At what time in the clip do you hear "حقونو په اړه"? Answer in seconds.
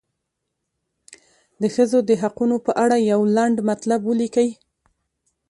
2.21-2.97